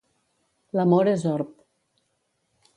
L'amor 0.79 1.11
és 1.13 1.27
orb. 1.33 1.53